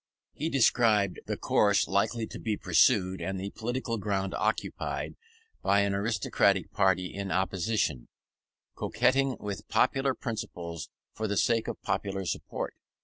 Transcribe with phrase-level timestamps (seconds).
[0.33, 5.13] He described the course likely to be pursued, and the political ground occupied,
[5.61, 8.07] by an aristocratic party in opposition,
[8.73, 12.73] coquetting with popular principles for the sake of popular support.